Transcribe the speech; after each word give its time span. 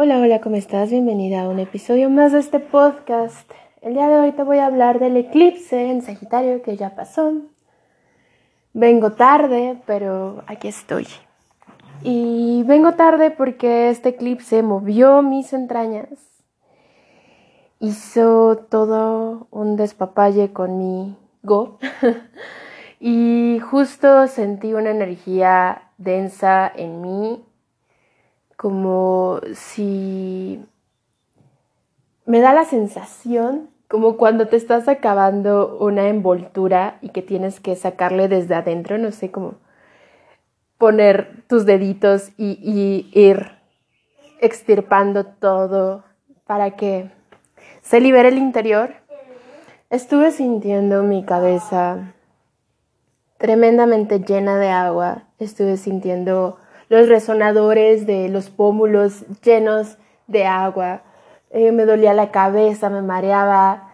Hola, 0.00 0.20
hola, 0.20 0.40
¿cómo 0.40 0.54
estás? 0.54 0.90
Bienvenida 0.90 1.42
a 1.42 1.48
un 1.48 1.58
episodio 1.58 2.08
más 2.08 2.30
de 2.30 2.38
este 2.38 2.60
podcast. 2.60 3.50
El 3.80 3.94
día 3.94 4.06
de 4.06 4.20
hoy 4.20 4.30
te 4.30 4.44
voy 4.44 4.58
a 4.58 4.66
hablar 4.66 5.00
del 5.00 5.16
eclipse 5.16 5.90
en 5.90 6.02
Sagitario 6.02 6.62
que 6.62 6.76
ya 6.76 6.94
pasó. 6.94 7.32
Vengo 8.74 9.14
tarde, 9.14 9.76
pero 9.86 10.44
aquí 10.46 10.68
estoy. 10.68 11.08
Y 12.04 12.62
vengo 12.64 12.94
tarde 12.94 13.32
porque 13.32 13.90
este 13.90 14.10
eclipse 14.10 14.62
movió 14.62 15.20
mis 15.22 15.52
entrañas. 15.52 16.10
Hizo 17.80 18.56
todo 18.70 19.48
un 19.50 19.74
despapalle 19.74 20.52
conmigo. 20.52 21.80
y 23.00 23.58
justo 23.68 24.28
sentí 24.28 24.74
una 24.74 24.90
energía 24.90 25.90
densa 25.98 26.70
en 26.72 27.02
mí 27.02 27.47
como 28.58 29.38
si 29.54 30.60
me 32.26 32.40
da 32.40 32.52
la 32.52 32.64
sensación 32.64 33.70
como 33.86 34.16
cuando 34.16 34.48
te 34.48 34.56
estás 34.56 34.88
acabando 34.88 35.78
una 35.78 36.08
envoltura 36.08 36.98
y 37.00 37.10
que 37.10 37.22
tienes 37.22 37.60
que 37.60 37.76
sacarle 37.76 38.26
desde 38.26 38.56
adentro, 38.56 38.98
no 38.98 39.12
sé 39.12 39.30
cómo 39.30 39.54
poner 40.76 41.44
tus 41.46 41.66
deditos 41.66 42.30
y, 42.36 42.58
y 42.60 43.08
ir 43.18 43.52
extirpando 44.40 45.24
todo 45.24 46.02
para 46.44 46.72
que 46.72 47.12
se 47.80 48.00
libere 48.00 48.30
el 48.30 48.38
interior. 48.38 48.90
Estuve 49.88 50.32
sintiendo 50.32 51.04
mi 51.04 51.24
cabeza 51.24 52.12
tremendamente 53.38 54.18
llena 54.18 54.58
de 54.58 54.68
agua, 54.68 55.28
estuve 55.38 55.76
sintiendo 55.76 56.58
los 56.88 57.08
resonadores 57.08 58.06
de 58.06 58.28
los 58.28 58.50
pómulos 58.50 59.24
llenos 59.42 59.98
de 60.26 60.46
agua. 60.46 61.02
Eh, 61.50 61.72
me 61.72 61.84
dolía 61.84 62.14
la 62.14 62.30
cabeza, 62.30 62.90
me 62.90 63.02
mareaba. 63.02 63.92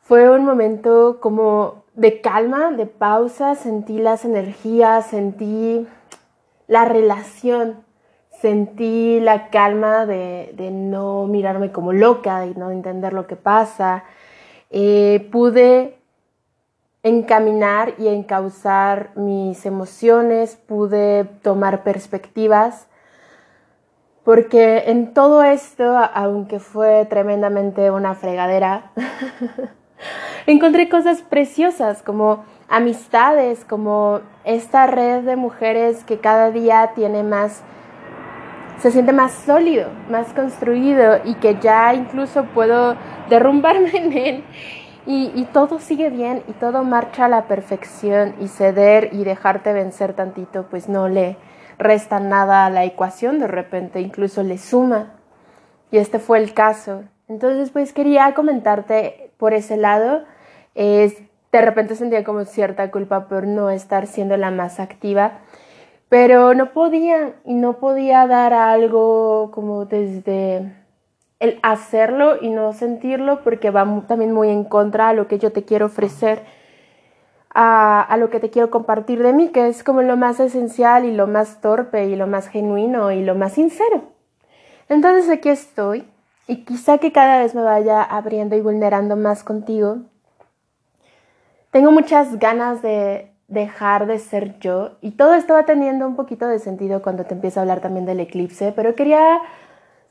Fue 0.00 0.28
un 0.30 0.44
momento 0.44 1.18
como 1.20 1.84
de 1.94 2.20
calma, 2.20 2.70
de 2.72 2.86
pausa, 2.86 3.54
sentí 3.54 3.98
las 3.98 4.24
energías, 4.24 5.06
sentí 5.06 5.86
la 6.66 6.84
relación, 6.84 7.84
sentí 8.30 9.20
la 9.20 9.48
calma 9.48 10.06
de, 10.06 10.52
no 10.72 11.26
mirarme 11.26 11.72
como 11.72 11.92
loca, 11.92 12.46
y 12.46 12.54
no 12.54 12.70
entender 12.70 13.12
lo 13.12 13.26
que 13.26 13.36
pasa. 13.36 14.04
Eh, 14.70 15.28
pude 15.30 15.98
encaminar 17.04 17.94
y 17.98 18.08
encauzar 18.08 19.10
mis 19.14 19.66
emociones, 19.66 20.56
pude 20.56 21.24
tomar 21.42 21.84
perspectivas, 21.84 22.88
porque 24.24 24.84
en 24.86 25.12
todo 25.12 25.42
esto, 25.42 25.98
aunque 26.14 26.58
fue 26.58 27.04
tremendamente 27.04 27.90
una 27.90 28.14
fregadera, 28.14 28.90
encontré 30.46 30.88
cosas 30.88 31.20
preciosas 31.20 32.02
como 32.02 32.46
amistades, 32.70 33.66
como 33.66 34.20
esta 34.44 34.86
red 34.86 35.24
de 35.24 35.36
mujeres 35.36 36.04
que 36.04 36.20
cada 36.20 36.50
día 36.50 36.92
tiene 36.94 37.22
más, 37.22 37.62
se 38.78 38.90
siente 38.90 39.12
más 39.12 39.32
sólido, 39.32 39.90
más 40.08 40.32
construido 40.32 41.20
y 41.22 41.34
que 41.34 41.58
ya 41.60 41.92
incluso 41.92 42.44
puedo 42.54 42.96
derrumbarme 43.28 43.90
en 43.94 44.12
él 44.14 44.44
y, 45.06 45.46
todo 45.52 45.80
sigue 45.80 46.08
bien 46.08 46.42
y 46.48 46.52
todo 46.52 46.82
marcha 46.82 47.26
a 47.26 47.28
la 47.28 47.46
perfección 47.46 48.34
y 48.40 48.48
ceder 48.48 49.10
y 49.12 49.24
dejarte 49.24 49.72
vencer 49.72 50.14
tantito, 50.14 50.66
pues 50.70 50.88
no 50.88 51.08
le 51.08 51.36
resta 51.78 52.20
nada 52.20 52.64
a 52.64 52.70
la 52.70 52.84
ecuación, 52.84 53.38
de 53.38 53.46
repente 53.46 54.00
incluso 54.00 54.42
le 54.42 54.56
suma. 54.56 55.14
Y 55.90 55.98
este 55.98 56.18
fue 56.18 56.38
el 56.38 56.54
caso. 56.54 57.04
Entonces, 57.28 57.70
pues 57.70 57.92
quería 57.92 58.32
comentarte 58.34 59.32
por 59.36 59.52
ese 59.52 59.76
lado. 59.76 60.24
Es, 60.74 61.18
de 61.52 61.60
repente 61.60 61.96
sentía 61.96 62.24
como 62.24 62.44
cierta 62.44 62.90
culpa 62.90 63.28
por 63.28 63.46
no 63.46 63.70
estar 63.70 64.06
siendo 64.06 64.36
la 64.36 64.50
más 64.50 64.80
activa, 64.80 65.40
pero 66.08 66.54
no 66.54 66.72
podía 66.72 67.34
y 67.44 67.54
no 67.54 67.74
podía 67.74 68.26
dar 68.26 68.54
algo 68.54 69.50
como 69.52 69.84
desde 69.84 70.72
el 71.44 71.60
hacerlo 71.62 72.36
y 72.40 72.50
no 72.50 72.72
sentirlo 72.72 73.42
porque 73.42 73.70
va 73.70 73.84
también 74.08 74.32
muy 74.32 74.48
en 74.48 74.64
contra 74.64 75.10
a 75.10 75.12
lo 75.12 75.28
que 75.28 75.38
yo 75.38 75.52
te 75.52 75.64
quiero 75.64 75.86
ofrecer, 75.86 76.42
a, 77.50 78.00
a, 78.02 78.16
lo 78.16 78.30
que 78.30 78.40
te 78.40 78.50
quiero 78.50 78.70
compartir 78.70 79.22
de 79.22 79.32
mí, 79.32 79.48
que 79.48 79.68
es 79.68 79.84
como 79.84 80.02
lo 80.02 80.16
más 80.16 80.40
esencial 80.40 81.04
y 81.04 81.12
lo 81.12 81.26
más 81.26 81.60
torpe 81.60 82.06
y 82.06 82.16
lo 82.16 82.26
más 82.26 82.48
genuino 82.48 83.12
y 83.12 83.22
lo 83.22 83.34
más 83.34 83.52
sincero. 83.52 84.02
Entonces 84.88 85.30
aquí 85.30 85.48
estoy 85.50 86.04
y 86.46 86.64
quizá 86.64 86.98
que 86.98 87.12
cada 87.12 87.38
vez 87.38 87.54
me 87.54 87.62
vaya 87.62 88.02
abriendo 88.02 88.56
y 88.56 88.60
vulnerando 88.60 89.16
más 89.16 89.44
contigo. 89.44 89.98
Tengo 91.70 91.90
muchas 91.90 92.38
ganas 92.38 92.82
de 92.82 93.32
dejar 93.48 94.06
de 94.06 94.18
ser 94.18 94.58
yo 94.58 94.92
y 95.00 95.12
todo 95.12 95.34
esto 95.34 95.54
va 95.54 95.64
teniendo 95.64 96.06
un 96.06 96.16
poquito 96.16 96.46
de 96.46 96.58
sentido 96.58 97.02
cuando 97.02 97.24
te 97.24 97.34
empiezo 97.34 97.60
a 97.60 97.62
hablar 97.62 97.80
también 97.80 98.06
del 98.06 98.20
eclipse, 98.20 98.72
pero 98.74 98.94
quería 98.94 99.40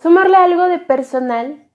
sumarle 0.03 0.35
algo 0.35 0.65
de 0.65 0.79
personal. 0.79 1.65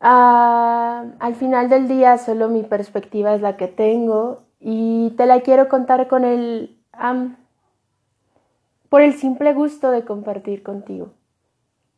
Ah, 0.00 1.04
al 1.20 1.34
final 1.34 1.68
del 1.68 1.88
día 1.88 2.16
solo 2.16 2.48
mi 2.48 2.62
perspectiva 2.62 3.34
es 3.34 3.42
la 3.42 3.58
que 3.58 3.68
tengo 3.68 4.44
y 4.60 5.10
te 5.18 5.26
la 5.26 5.40
quiero 5.42 5.68
contar 5.68 6.08
con 6.08 6.24
el 6.24 6.80
por 8.88 9.02
el 9.02 9.12
simple 9.12 9.52
gusto 9.52 9.90
de 9.90 10.06
compartir 10.06 10.62
contigo. 10.62 11.12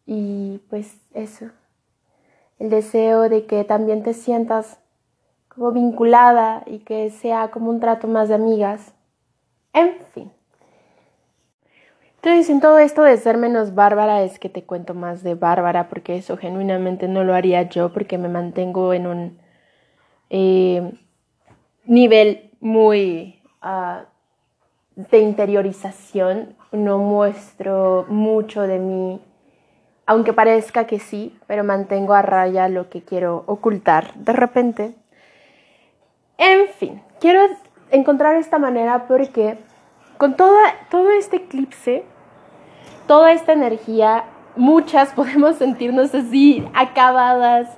Y 0.05 0.61
pues 0.69 0.97
eso, 1.15 1.51
el 2.59 2.71
deseo 2.71 3.29
de 3.29 3.47
que 3.47 3.63
también 3.63 4.03
te 4.03 4.15
sientas 4.15 4.81
como 5.49 5.71
vinculada 5.71 6.65
y 6.67 6.81
que 6.81 7.11
sea 7.11 7.53
como 7.53 7.71
un 7.71 7.79
trato 7.79 8.09
más 8.09 8.29
de 8.29 8.35
amigas. 8.35 8.95
En 9.73 9.95
fin. 10.13 10.36
Entonces, 12.27 12.51
en 12.51 12.61
todo 12.61 12.81
esto 12.81 13.03
de 13.03 13.17
ser 13.19 13.37
menos 13.37 13.77
bárbara 13.77 14.25
es 14.25 14.41
que 14.41 14.49
te 14.49 14.65
cuento 14.65 14.95
más 14.95 15.23
de 15.23 15.37
bárbara, 15.37 15.89
porque 15.89 16.17
eso 16.17 16.37
genuinamente 16.37 17.07
no 17.07 17.23
lo 17.23 17.37
haría 17.37 17.63
yo, 17.63 17.93
porque 17.93 18.19
me 18.19 18.29
mantengo 18.29 18.93
en 18.93 19.07
un 19.07 19.39
eh, 20.29 20.93
nivel 21.85 22.51
muy 22.59 23.41
ah, 23.63 24.07
de 24.97 25.21
interiorización, 25.21 26.57
no 26.73 26.99
muestro 26.99 28.07
mucho 28.09 28.63
de 28.63 28.81
mí, 28.81 29.21
aunque 30.05 30.33
parezca 30.33 30.85
que 30.85 30.99
sí, 30.99 31.39
pero 31.47 31.63
mantengo 31.63 32.13
a 32.13 32.23
raya 32.23 32.69
lo 32.69 32.91
que 32.91 33.03
quiero 33.03 33.45
ocultar 33.47 34.13
de 34.15 34.33
repente. 34.33 34.95
En 36.39 36.67
fin, 36.71 37.01
quiero 37.21 37.43
encontrar 37.93 38.35
esta 38.35 38.59
manera 38.59 39.07
porque 39.07 39.59
con 40.19 40.35
toda, 40.35 40.75
todo 40.91 41.13
este 41.13 41.37
eclipse 41.37 42.05
toda 43.07 43.33
esta 43.33 43.53
energía, 43.53 44.25
muchas 44.57 45.13
podemos 45.15 45.57
sentirnos 45.57 46.15
así, 46.15 46.69
acabadas, 46.75 47.69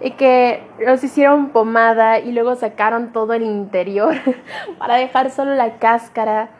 y 0.00 0.12
que 0.12 0.62
nos 0.84 1.02
hicieron 1.04 1.50
pomada 1.50 2.18
y 2.18 2.32
luego 2.32 2.56
sacaron 2.56 3.12
todo 3.12 3.32
el 3.32 3.42
interior 3.42 4.16
para 4.78 4.96
dejar 4.96 5.30
solo 5.30 5.54
la 5.54 5.78
cáscara. 5.78 6.50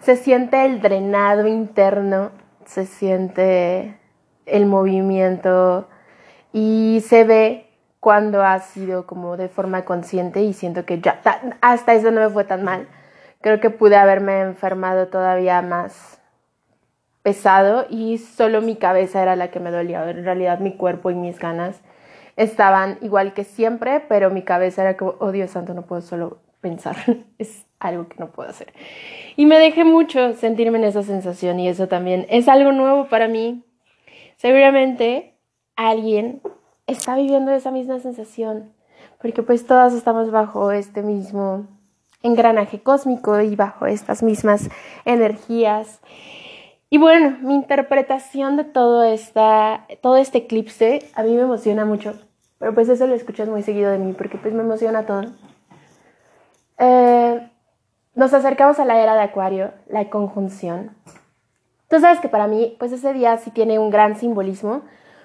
Se 0.00 0.16
siente 0.16 0.64
el 0.64 0.80
drenado 0.80 1.46
interno, 1.46 2.30
se 2.64 2.86
siente 2.86 3.98
el 4.46 4.66
movimiento 4.66 5.88
y 6.52 7.04
se 7.06 7.24
ve 7.24 7.68
cuando 8.00 8.42
ha 8.42 8.58
sido 8.60 9.06
como 9.06 9.36
de 9.36 9.48
forma 9.48 9.84
consciente 9.84 10.40
y 10.42 10.52
siento 10.52 10.86
que 10.86 11.00
ya 11.00 11.20
hasta 11.60 11.94
eso 11.94 12.10
no 12.10 12.20
me 12.20 12.30
fue 12.30 12.44
tan 12.44 12.64
mal. 12.64 12.88
Creo 13.40 13.60
que 13.60 13.70
pude 13.70 13.96
haberme 13.96 14.40
enfermado 14.40 15.08
todavía 15.08 15.60
más 15.62 16.17
pesado 17.28 17.84
y 17.90 18.16
solo 18.16 18.62
mi 18.62 18.76
cabeza 18.76 19.20
era 19.20 19.36
la 19.36 19.50
que 19.50 19.60
me 19.60 19.70
dolía. 19.70 20.08
En 20.08 20.24
realidad 20.24 20.60
mi 20.60 20.72
cuerpo 20.72 21.10
y 21.10 21.14
mis 21.14 21.38
ganas 21.38 21.78
estaban 22.36 22.96
igual 23.02 23.34
que 23.34 23.44
siempre, 23.44 24.00
pero 24.00 24.30
mi 24.30 24.40
cabeza 24.40 24.80
era 24.80 24.96
como, 24.96 25.16
oh 25.18 25.30
Dios 25.30 25.50
santo, 25.50 25.74
no 25.74 25.82
puedo 25.82 26.00
solo 26.00 26.38
pensar, 26.62 26.96
es 27.38 27.66
algo 27.80 28.08
que 28.08 28.16
no 28.18 28.30
puedo 28.30 28.48
hacer. 28.48 28.72
Y 29.36 29.44
me 29.44 29.58
dejé 29.58 29.84
mucho 29.84 30.32
sentirme 30.32 30.78
en 30.78 30.84
esa 30.84 31.02
sensación 31.02 31.60
y 31.60 31.68
eso 31.68 31.86
también 31.86 32.24
es 32.30 32.48
algo 32.48 32.72
nuevo 32.72 33.08
para 33.08 33.28
mí. 33.28 33.62
Seguramente 34.38 35.34
alguien 35.76 36.40
está 36.86 37.14
viviendo 37.14 37.52
esa 37.52 37.70
misma 37.70 37.98
sensación, 37.98 38.72
porque 39.20 39.42
pues 39.42 39.66
todas 39.66 39.92
estamos 39.92 40.30
bajo 40.30 40.72
este 40.72 41.02
mismo 41.02 41.66
engranaje 42.22 42.80
cósmico 42.80 43.38
y 43.42 43.54
bajo 43.54 43.84
estas 43.84 44.22
mismas 44.22 44.70
energías. 45.04 46.00
Y 46.90 46.98
bueno, 46.98 47.36
mi 47.42 47.54
interpretación 47.54 48.56
de 48.56 48.64
todo, 48.64 49.04
esta, 49.04 49.86
todo 50.00 50.16
este 50.16 50.38
eclipse 50.38 51.06
a 51.14 51.22
mí 51.22 51.34
me 51.34 51.42
emociona 51.42 51.84
mucho, 51.84 52.18
pero 52.58 52.72
pues 52.74 52.88
eso 52.88 53.06
lo 53.06 53.14
escuchas 53.14 53.48
muy 53.48 53.62
seguido 53.62 53.90
de 53.90 53.98
mí 53.98 54.14
porque 54.14 54.38
pues 54.38 54.54
me 54.54 54.62
emociona 54.62 55.04
todo. 55.04 55.24
Eh, 56.78 57.50
nos 58.14 58.32
acercamos 58.32 58.80
a 58.80 58.86
la 58.86 59.02
era 59.02 59.14
de 59.14 59.20
Acuario, 59.20 59.72
la 59.88 60.08
conjunción. 60.08 60.96
Tú 61.88 62.00
sabes 62.00 62.20
que 62.20 62.28
para 62.28 62.46
mí, 62.46 62.76
pues 62.78 62.92
ese 62.92 63.12
día 63.12 63.36
sí 63.36 63.50
tiene 63.50 63.78
un 63.78 63.90
gran 63.90 64.16
simbolismo, 64.16 64.82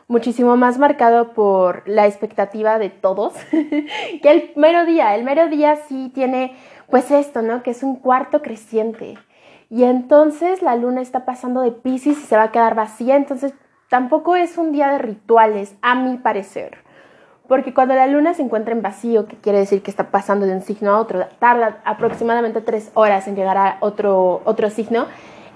muchísimo 0.08 0.58
más 0.58 0.78
marcado 0.78 1.34
por 1.34 1.88
la 1.88 2.08
expectativa 2.08 2.78
de 2.78 2.90
todos, 2.90 3.34
que 3.52 4.32
el 4.32 4.52
mero 4.56 4.86
día. 4.86 5.16
El 5.16 5.24
mero 5.24 5.48
día 5.48 5.78
sí 5.88 6.12
tiene, 6.14 6.56
pues 6.90 7.10
esto, 7.10 7.42
¿no? 7.42 7.64
Que 7.64 7.72
es 7.72 7.84
un 7.84 7.96
cuarto 7.96 8.42
creciente. 8.42 9.18
Y 9.74 9.86
entonces 9.86 10.62
la 10.62 10.76
luna 10.76 11.02
está 11.02 11.26
pasando 11.26 11.62
de 11.62 11.72
Pisces 11.72 12.20
y 12.20 12.22
se 12.22 12.38
va 12.38 12.44
a 12.44 12.52
quedar 12.52 12.76
vacía, 12.76 13.16
entonces 13.16 13.56
tampoco 13.90 14.36
es 14.36 14.60
un 14.60 14.72
día 14.72 14.92
de 14.92 15.00
rituales, 15.00 15.76
a 15.82 15.96
mi 15.96 16.18
parecer. 16.18 16.78
Porque 17.48 17.74
cuando 17.74 17.96
la 17.96 18.06
luna 18.06 18.36
se 18.36 18.44
encuentra 18.44 18.76
en 18.76 18.84
vacío, 18.84 19.26
que 19.26 19.36
quiere 19.36 19.58
decir 19.58 19.82
que 19.82 19.90
está 19.90 20.12
pasando 20.12 20.46
de 20.46 20.54
un 20.54 20.62
signo 20.62 20.92
a 20.92 21.00
otro, 21.00 21.26
tarda 21.40 21.82
aproximadamente 21.86 22.62
tres 22.62 22.92
horas 22.94 23.28
en 23.28 23.36
llegar 23.36 23.58
a 23.58 23.78
otro, 23.80 24.44
otro 24.46 24.70
signo, 24.70 25.08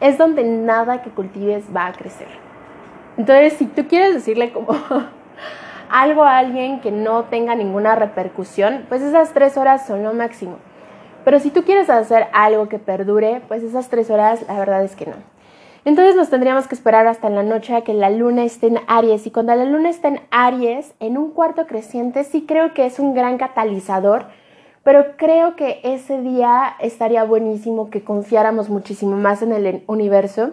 es 0.01 0.17
donde 0.17 0.43
nada 0.43 1.03
que 1.03 1.11
cultives 1.11 1.65
va 1.75 1.85
a 1.85 1.93
crecer. 1.93 2.29
Entonces, 3.17 3.53
si 3.53 3.67
tú 3.67 3.87
quieres 3.87 4.15
decirle 4.15 4.51
algo 5.91 6.23
a 6.23 6.39
alguien 6.39 6.81
que 6.81 6.89
no 6.89 7.25
tenga 7.25 7.53
ninguna 7.53 7.93
repercusión, 7.93 8.87
pues 8.89 9.03
esas 9.03 9.33
tres 9.33 9.57
horas 9.57 9.85
son 9.85 10.01
lo 10.01 10.15
máximo. 10.15 10.57
Pero 11.27 11.41
si 11.41 11.49
tú 11.49 11.65
quieres 11.65 11.89
hacer 11.89 12.27
algo 12.31 12.69
que 12.69 12.79
perdure, 12.79 13.41
pues 13.49 13.61
esas 13.61 13.89
tres 13.89 14.09
horas, 14.09 14.45
la 14.47 14.57
verdad 14.57 14.85
es 14.85 14.95
que 14.95 15.07
no. 15.07 15.17
Entonces 15.83 16.15
nos 16.15 16.29
tendríamos 16.29 16.69
que 16.69 16.75
esperar 16.75 17.05
hasta 17.05 17.27
en 17.27 17.35
la 17.35 17.43
noche 17.43 17.75
a 17.75 17.81
que 17.81 17.93
la 17.93 18.09
luna 18.09 18.45
esté 18.45 18.67
en 18.67 18.79
Aries. 18.87 19.27
Y 19.27 19.31
cuando 19.31 19.53
la 19.53 19.65
luna 19.65 19.89
está 19.89 20.07
en 20.07 20.21
Aries, 20.31 20.93
en 21.01 21.17
un 21.17 21.31
cuarto 21.31 21.67
creciente, 21.67 22.23
sí 22.23 22.45
creo 22.47 22.73
que 22.73 22.85
es 22.85 22.97
un 22.97 23.13
gran 23.13 23.37
catalizador 23.37 24.27
pero 24.87 25.17
creo 25.17 25.57
que 25.57 25.81
ese 25.83 26.21
día 26.21 26.77
estaría 26.79 27.25
buenísimo 27.25 27.89
que 27.89 28.05
confiáramos 28.05 28.69
muchísimo 28.69 29.17
más 29.17 29.41
en 29.41 29.51
el 29.51 29.83
universo 29.85 30.51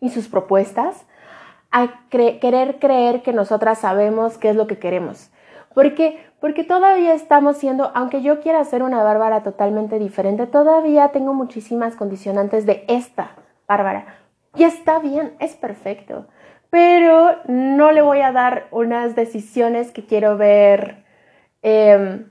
y 0.00 0.10
sus 0.10 0.28
propuestas, 0.28 1.06
a 1.72 2.06
querer 2.08 2.78
creer 2.78 3.22
que 3.22 3.32
nosotras 3.32 3.80
sabemos 3.80 4.38
qué 4.38 4.50
es 4.50 4.54
lo 4.54 4.68
que 4.68 4.78
queremos. 4.78 5.32
¿Por 5.76 5.94
qué? 5.94 6.18
Porque 6.40 6.64
todavía 6.64 7.12
estamos 7.12 7.58
siendo, 7.58 7.92
aunque 7.94 8.22
yo 8.22 8.40
quiera 8.40 8.64
ser 8.64 8.82
una 8.82 9.02
Bárbara 9.02 9.42
totalmente 9.42 9.98
diferente, 9.98 10.46
todavía 10.46 11.08
tengo 11.08 11.34
muchísimas 11.34 11.96
condicionantes 11.96 12.64
de 12.64 12.86
esta 12.88 13.32
Bárbara. 13.68 14.06
Y 14.54 14.64
está 14.64 15.00
bien, 15.00 15.36
es 15.38 15.54
perfecto. 15.54 16.28
Pero 16.70 17.36
no 17.46 17.92
le 17.92 18.00
voy 18.00 18.22
a 18.22 18.32
dar 18.32 18.68
unas 18.70 19.14
decisiones 19.14 19.92
que 19.92 20.06
quiero 20.06 20.38
ver 20.38 21.04
em, 21.60 22.30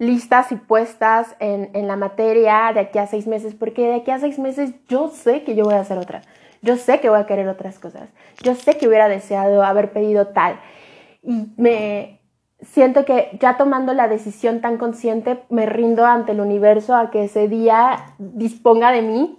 listas 0.00 0.50
y 0.50 0.56
puestas 0.56 1.36
en, 1.38 1.86
la 1.86 1.94
materia 1.94 2.72
de 2.74 2.80
aquí 2.80 2.98
a 2.98 3.06
seis 3.06 3.28
meses, 3.28 3.54
porque 3.54 3.86
de 3.86 3.94
aquí 3.94 4.10
a 4.10 4.18
seis 4.18 4.40
meses 4.40 4.74
yo 4.88 5.06
sé 5.06 5.44
que 5.44 5.54
yo 5.54 5.66
voy 5.66 5.74
a 5.74 5.80
hacer 5.82 5.98
otra. 5.98 6.22
Yo 6.62 6.76
sé 6.76 6.98
que 6.98 7.10
voy 7.10 7.20
a 7.20 7.26
querer 7.26 7.46
otras 7.46 7.78
cosas. 7.78 8.08
Yo 8.42 8.56
sé 8.56 8.76
que 8.76 8.88
hubiera 8.88 9.06
deseado 9.06 9.62
haber 9.62 9.92
pedido 9.92 10.26
tal. 10.26 10.58
Y 11.22 11.46
me 11.56 12.21
siento 12.62 13.04
que 13.04 13.36
ya 13.40 13.56
tomando 13.56 13.92
la 13.92 14.08
decisión 14.08 14.60
tan 14.60 14.78
consciente, 14.78 15.42
me 15.50 15.66
rindo 15.66 16.06
ante 16.06 16.32
el 16.32 16.40
universo 16.40 16.94
a 16.94 17.10
que 17.10 17.24
ese 17.24 17.48
día 17.48 18.14
disponga 18.18 18.92
de 18.92 19.02
mí 19.02 19.38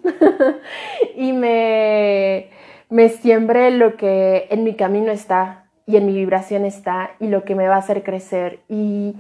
y 1.15 1.33
me, 1.33 2.49
me 2.89 3.09
siembre 3.09 3.71
lo 3.71 3.97
que 3.97 4.47
en 4.49 4.63
mi 4.63 4.75
camino 4.75 5.11
está 5.11 5.65
y 5.85 5.97
en 5.97 6.05
mi 6.05 6.13
vibración 6.13 6.65
está 6.65 7.11
y 7.19 7.27
lo 7.27 7.43
que 7.43 7.55
me 7.55 7.67
va 7.67 7.75
a 7.75 7.79
hacer 7.79 8.03
crecer. 8.03 8.59
Y 8.69 9.15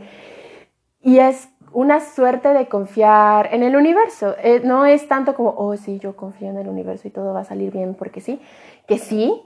y 1.03 1.19
es 1.19 1.49
una 1.73 1.99
suerte 1.99 2.53
de 2.53 2.67
confiar 2.67 3.53
en 3.53 3.61
el 3.61 3.75
universo. 3.75 4.35
Eh, 4.41 4.61
no 4.63 4.85
es 4.85 5.07
tanto 5.07 5.35
como, 5.35 5.53
oh, 5.57 5.75
sí, 5.75 5.99
yo 5.99 6.15
confío 6.15 6.49
en 6.49 6.57
el 6.57 6.69
universo 6.69 7.07
y 7.07 7.11
todo 7.11 7.33
va 7.33 7.41
a 7.41 7.45
salir 7.45 7.71
bien 7.71 7.93
porque 7.93 8.21
sí, 8.21 8.39
que 8.87 8.97
sí, 8.97 9.41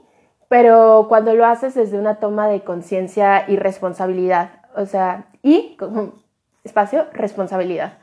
pero 0.48 1.06
cuando 1.08 1.34
lo 1.34 1.46
haces 1.46 1.74
desde 1.74 1.98
una 1.98 2.16
toma 2.16 2.48
de 2.48 2.62
conciencia 2.62 3.44
y 3.48 3.56
responsabilidad, 3.56 4.50
o 4.74 4.86
sea, 4.86 5.26
y, 5.42 5.76
espacio, 6.64 7.06
responsabilidad. 7.12 7.98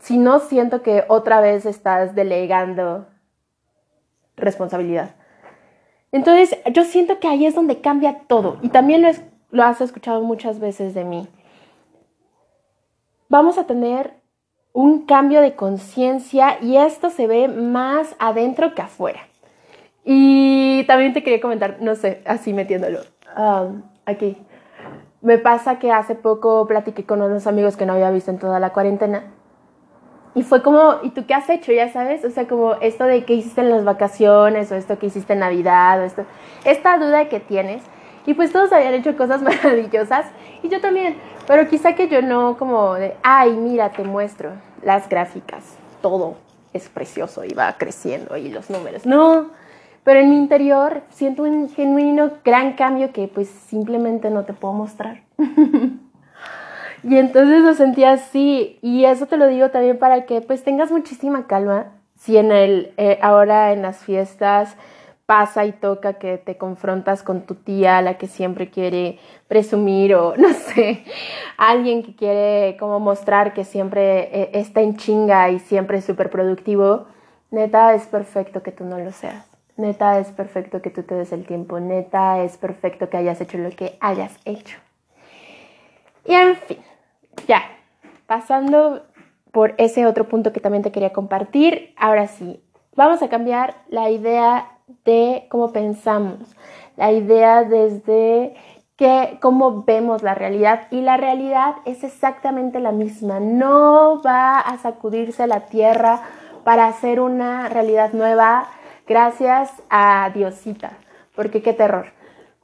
si 0.00 0.18
no, 0.18 0.40
siento 0.40 0.82
que 0.82 1.04
otra 1.08 1.40
vez 1.40 1.66
estás 1.66 2.14
delegando 2.14 3.06
responsabilidad. 4.36 5.10
Entonces, 6.12 6.58
yo 6.72 6.84
siento 6.84 7.18
que 7.20 7.28
ahí 7.28 7.46
es 7.46 7.54
donde 7.54 7.80
cambia 7.80 8.20
todo. 8.26 8.58
Y 8.60 8.68
también 8.68 9.02
lo, 9.02 9.08
lo 9.50 9.64
has 9.64 9.80
escuchado 9.80 10.22
muchas 10.22 10.60
veces 10.60 10.94
de 10.94 11.04
mí 11.04 11.28
vamos 13.32 13.56
a 13.56 13.64
tener 13.64 14.12
un 14.74 15.06
cambio 15.06 15.40
de 15.40 15.56
conciencia 15.56 16.58
y 16.60 16.76
esto 16.76 17.08
se 17.08 17.26
ve 17.26 17.48
más 17.48 18.14
adentro 18.18 18.74
que 18.74 18.82
afuera. 18.82 19.26
Y 20.04 20.84
también 20.86 21.12
te 21.12 21.22
quería 21.22 21.40
comentar, 21.40 21.78
no 21.80 21.94
sé, 21.94 22.22
así 22.26 22.52
metiéndolo 22.52 23.00
um, 23.36 23.82
aquí. 24.04 24.36
Me 25.20 25.38
pasa 25.38 25.78
que 25.78 25.92
hace 25.92 26.16
poco 26.16 26.66
platiqué 26.66 27.04
con 27.04 27.22
unos 27.22 27.46
amigos 27.46 27.76
que 27.76 27.86
no 27.86 27.92
había 27.92 28.10
visto 28.10 28.30
en 28.30 28.38
toda 28.38 28.58
la 28.58 28.72
cuarentena. 28.72 29.22
Y 30.34 30.42
fue 30.42 30.62
como, 30.62 30.96
¿y 31.02 31.10
tú 31.10 31.26
qué 31.26 31.34
has 31.34 31.48
hecho? 31.50 31.72
Ya 31.72 31.92
sabes, 31.92 32.24
o 32.24 32.30
sea, 32.30 32.48
como 32.48 32.74
esto 32.74 33.04
de 33.04 33.24
qué 33.24 33.34
hiciste 33.34 33.60
en 33.60 33.70
las 33.70 33.84
vacaciones 33.84 34.72
o 34.72 34.74
esto 34.74 34.98
que 34.98 35.06
hiciste 35.06 35.34
en 35.34 35.40
Navidad 35.40 36.00
o 36.00 36.04
esto, 36.04 36.24
esta 36.64 36.98
duda 36.98 37.28
que 37.28 37.38
tienes. 37.38 37.82
Y 38.26 38.34
pues 38.34 38.52
todos 38.52 38.72
habían 38.72 38.94
hecho 38.94 39.16
cosas 39.16 39.42
maravillosas 39.42 40.26
y 40.62 40.68
yo 40.68 40.80
también. 40.80 41.16
Pero 41.46 41.68
quizá 41.68 41.94
que 41.94 42.08
yo 42.08 42.22
no 42.22 42.56
como 42.56 42.94
de, 42.94 43.14
ay, 43.22 43.52
mira, 43.52 43.90
te 43.90 44.04
muestro 44.04 44.52
las 44.82 45.08
gráficas, 45.08 45.76
todo 46.00 46.36
es 46.72 46.88
precioso 46.88 47.44
y 47.44 47.52
va 47.52 47.74
creciendo 47.78 48.36
y 48.36 48.48
los 48.48 48.70
números. 48.70 49.06
No, 49.06 49.50
pero 50.04 50.20
en 50.20 50.30
mi 50.30 50.36
interior 50.36 51.02
siento 51.10 51.44
un 51.44 51.68
genuino 51.68 52.30
gran 52.44 52.74
cambio 52.74 53.12
que 53.12 53.28
pues 53.28 53.48
simplemente 53.48 54.30
no 54.30 54.44
te 54.44 54.52
puedo 54.52 54.74
mostrar. 54.74 55.22
y 57.04 57.16
entonces 57.16 57.62
lo 57.62 57.74
sentí 57.74 58.04
así 58.04 58.78
y 58.82 59.04
eso 59.04 59.26
te 59.26 59.36
lo 59.36 59.46
digo 59.46 59.70
también 59.70 59.98
para 59.98 60.26
que 60.26 60.40
pues 60.40 60.64
tengas 60.64 60.90
muchísima 60.90 61.46
calma. 61.46 61.92
Si 62.16 62.36
en 62.36 62.52
el, 62.52 62.92
eh, 62.96 63.18
ahora 63.20 63.72
en 63.72 63.82
las 63.82 63.98
fiestas 64.04 64.76
pasa 65.26 65.64
y 65.64 65.72
toca 65.72 66.14
que 66.14 66.36
te 66.36 66.56
confrontas 66.56 67.22
con 67.22 67.42
tu 67.42 67.54
tía, 67.54 68.02
la 68.02 68.18
que 68.18 68.26
siempre 68.26 68.70
quiere 68.70 69.18
presumir 69.48 70.14
o 70.14 70.34
no 70.38 70.52
sé, 70.52 71.04
alguien 71.56 72.02
que 72.02 72.14
quiere 72.16 72.76
como 72.78 72.98
mostrar 73.00 73.54
que 73.54 73.64
siempre 73.64 74.28
eh, 74.32 74.50
está 74.54 74.80
en 74.80 74.96
chinga 74.96 75.50
y 75.50 75.60
siempre 75.60 75.98
es 75.98 76.04
súper 76.04 76.28
productivo, 76.28 77.06
neta 77.50 77.94
es 77.94 78.06
perfecto 78.06 78.62
que 78.62 78.72
tú 78.72 78.84
no 78.84 78.98
lo 78.98 79.12
seas. 79.12 79.51
Neta 79.76 80.18
es 80.18 80.30
perfecto 80.32 80.82
que 80.82 80.90
tú 80.90 81.02
te 81.02 81.14
des 81.14 81.32
el 81.32 81.46
tiempo, 81.46 81.80
neta 81.80 82.42
es 82.42 82.58
perfecto 82.58 83.08
que 83.08 83.16
hayas 83.16 83.40
hecho 83.40 83.58
lo 83.58 83.70
que 83.70 83.96
hayas 84.00 84.38
hecho. 84.44 84.78
Y 86.26 86.34
en 86.34 86.56
fin, 86.56 86.78
ya, 87.46 87.62
pasando 88.26 89.02
por 89.50 89.74
ese 89.78 90.06
otro 90.06 90.28
punto 90.28 90.52
que 90.52 90.60
también 90.60 90.82
te 90.82 90.92
quería 90.92 91.12
compartir, 91.12 91.94
ahora 91.96 92.28
sí, 92.28 92.62
vamos 92.94 93.22
a 93.22 93.28
cambiar 93.28 93.74
la 93.88 94.10
idea 94.10 94.78
de 95.04 95.46
cómo 95.50 95.72
pensamos, 95.72 96.54
la 96.96 97.12
idea 97.12 97.64
desde 97.64 98.54
que 98.96 99.38
cómo 99.40 99.84
vemos 99.84 100.22
la 100.22 100.34
realidad 100.34 100.86
y 100.90 101.00
la 101.00 101.16
realidad 101.16 101.76
es 101.86 102.04
exactamente 102.04 102.78
la 102.78 102.92
misma, 102.92 103.40
no 103.40 104.20
va 104.22 104.60
a 104.60 104.78
sacudirse 104.78 105.46
la 105.46 105.60
tierra 105.60 106.20
para 106.62 106.86
hacer 106.86 107.20
una 107.20 107.68
realidad 107.68 108.12
nueva 108.12 108.68
gracias 109.12 109.70
a 109.90 110.30
Diosita, 110.34 110.96
porque 111.34 111.60
qué 111.60 111.74
terror. 111.74 112.06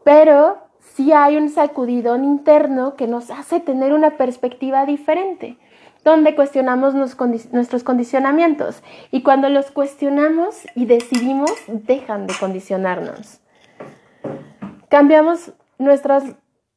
Pero 0.03 0.57
sí 0.95 1.13
hay 1.13 1.37
un 1.37 1.51
sacudidón 1.51 2.25
interno 2.25 2.97
que 2.97 3.07
nos 3.07 3.31
hace 3.31 3.61
tener 3.61 3.93
una 3.93 4.17
perspectiva 4.17 4.87
diferente 4.87 5.59
donde 6.05 6.35
cuestionamos 6.35 6.95
nuestros 6.95 7.85
condicionamientos. 7.85 8.83
Y 9.11 9.23
cuando 9.23 9.51
los 9.51 9.71
cuestionamos 9.71 10.67
y 10.75 10.87
decidimos, 10.87 11.53
dejan 11.67 12.27
de 12.27 12.35
condicionarnos. 12.41 13.41
Cambiamos 14.89 15.53
nuestras 15.77 16.25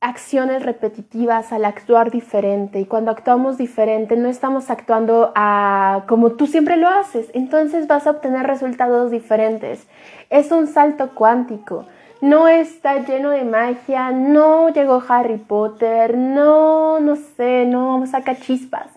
acciones 0.02 0.64
repetitivas 0.64 1.54
al 1.54 1.64
actuar 1.64 2.12
diferente. 2.12 2.80
Y 2.80 2.86
cuando 2.86 3.12
actuamos 3.12 3.58
diferente 3.58 4.18
no 4.18 4.28
estamos 4.28 4.70
actuando 4.70 5.32
a 5.36 6.04
como 6.08 6.32
tú 6.32 6.48
siempre 6.48 6.76
lo 6.76 6.90
haces, 6.90 7.30
entonces 7.34 7.88
vas 7.88 8.08
a 8.08 8.12
obtener 8.12 8.48
resultados 8.48 9.12
diferentes. 9.12 9.88
Es 10.30 10.52
un 10.52 10.68
salto 10.68 11.12
cuántico, 11.14 11.86
no 12.20 12.48
está 12.48 13.06
lleno 13.06 13.30
de 13.30 13.44
magia, 13.44 14.12
no 14.12 14.70
llegó 14.70 15.04
Harry 15.08 15.38
Potter, 15.38 16.18
no, 16.18 17.00
no 17.00 17.16
sé, 17.16 17.66
no 17.66 18.06
saca 18.08 18.36
chispas. 18.36 18.88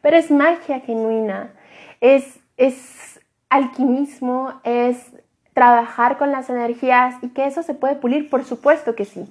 Pero 0.00 0.16
es 0.16 0.30
magia 0.30 0.80
genuina, 0.80 1.52
es, 2.00 2.40
es 2.56 3.20
alquimismo, 3.50 4.60
es 4.64 5.12
trabajar 5.52 6.18
con 6.18 6.32
las 6.32 6.50
energías 6.50 7.14
y 7.22 7.28
que 7.28 7.46
eso 7.46 7.62
se 7.62 7.74
puede 7.74 7.94
pulir, 7.94 8.28
por 8.28 8.44
supuesto 8.44 8.94
que 8.94 9.04
sí. 9.04 9.30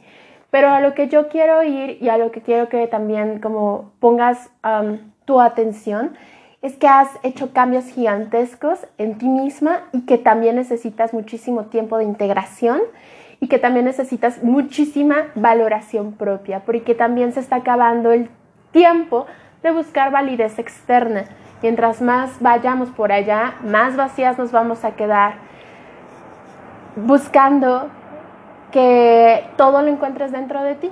Pero 0.53 0.69
a 0.69 0.81
lo 0.81 0.93
que 0.93 1.07
yo 1.07 1.29
quiero 1.29 1.63
ir 1.63 1.97
y 1.99 2.09
a 2.09 2.17
lo 2.19 2.31
que 2.31 2.41
quiero 2.41 2.69
que 2.69 2.85
también 2.85 3.39
como 3.39 3.91
pongas 3.99 4.51
um, 4.63 4.99
tu 5.25 5.41
atención 5.41 6.13
es 6.61 6.77
que 6.77 6.87
has 6.87 7.09
hecho 7.23 7.53
cambios 7.53 7.85
gigantescos 7.85 8.85
en 8.99 9.17
ti 9.17 9.27
misma 9.29 9.81
y 9.93 10.01
que 10.01 10.19
también 10.19 10.57
necesitas 10.57 11.11
muchísimo 11.11 11.63
tiempo 11.63 11.97
de 11.97 12.03
integración 12.03 12.81
y 13.39 13.47
que 13.47 13.57
también 13.57 13.85
necesitas 13.85 14.43
muchísima 14.43 15.23
valoración 15.33 16.13
propia, 16.13 16.59
porque 16.59 16.93
también 16.93 17.33
se 17.33 17.39
está 17.39 17.55
acabando 17.55 18.11
el 18.11 18.29
tiempo 18.69 19.25
de 19.63 19.71
buscar 19.71 20.11
validez 20.11 20.59
externa. 20.59 21.25
Mientras 21.63 21.99
más 21.99 22.39
vayamos 22.41 22.91
por 22.91 23.11
allá, 23.11 23.55
más 23.63 23.95
vacías 23.95 24.37
nos 24.37 24.51
vamos 24.51 24.85
a 24.85 24.91
quedar 24.91 25.33
buscando 26.95 27.89
que 28.73 29.45
todo 29.55 29.81
lo 29.81 29.87
encuentres 29.87 30.33
dentro 30.33 30.61
de 30.63 30.75
ti 30.75 30.91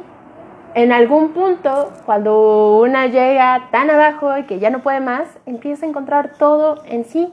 en 0.74 0.94
algún 0.94 1.34
punto, 1.34 1.92
cuando 2.06 2.80
una 2.80 3.08
llega 3.08 3.68
tan 3.72 3.90
abajo 3.90 4.38
y 4.38 4.44
que 4.44 4.60
ya 4.60 4.70
no 4.70 4.80
puede 4.80 5.02
más, 5.02 5.28
empieza 5.46 5.86
a 5.86 5.90
encontrar 5.90 6.34
todo 6.38 6.84
en 6.86 7.04
sí. 7.04 7.28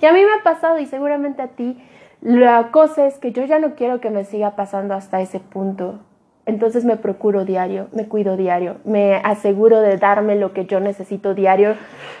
Y 0.00 0.06
a 0.06 0.12
mí 0.12 0.20
me 0.20 0.30
ha 0.30 0.44
pasado 0.44 0.78
y 0.78 0.86
seguramente 0.86 1.42
a 1.42 1.48
ti, 1.48 1.82
la 2.20 2.70
cosa 2.70 3.06
es 3.06 3.18
que 3.18 3.32
yo 3.32 3.44
ya 3.44 3.58
no 3.58 3.74
quiero 3.74 4.00
que 4.00 4.10
me 4.10 4.24
siga 4.24 4.54
pasando 4.54 4.94
hasta 4.94 5.20
ese 5.20 5.40
punto. 5.40 5.98
Entonces 6.44 6.84
me 6.84 6.96
procuro 6.96 7.44
diario, 7.44 7.88
me 7.92 8.06
cuido 8.06 8.36
diario, 8.36 8.76
me 8.84 9.16
aseguro 9.16 9.80
de 9.80 9.96
darme 9.96 10.36
lo 10.36 10.52
que 10.52 10.64
yo 10.64 10.78
necesito 10.78 11.34
diario, 11.34 11.74